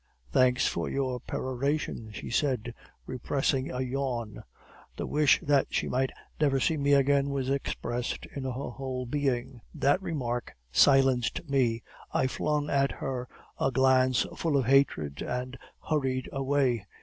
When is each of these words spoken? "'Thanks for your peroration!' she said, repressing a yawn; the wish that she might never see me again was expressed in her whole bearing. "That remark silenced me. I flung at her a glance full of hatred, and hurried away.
"'Thanks 0.31 0.65
for 0.65 0.89
your 0.89 1.19
peroration!' 1.19 2.09
she 2.11 2.31
said, 2.31 2.73
repressing 3.05 3.69
a 3.69 3.81
yawn; 3.81 4.43
the 4.97 5.05
wish 5.05 5.39
that 5.43 5.67
she 5.69 5.87
might 5.87 6.09
never 6.39 6.59
see 6.59 6.75
me 6.75 6.93
again 6.93 7.29
was 7.29 7.51
expressed 7.51 8.25
in 8.35 8.43
her 8.43 8.49
whole 8.49 9.05
bearing. 9.05 9.61
"That 9.75 10.01
remark 10.01 10.55
silenced 10.71 11.47
me. 11.47 11.83
I 12.11 12.25
flung 12.25 12.67
at 12.67 12.93
her 12.93 13.27
a 13.59 13.69
glance 13.71 14.23
full 14.35 14.57
of 14.57 14.65
hatred, 14.65 15.21
and 15.21 15.55
hurried 15.87 16.27
away. 16.33 16.87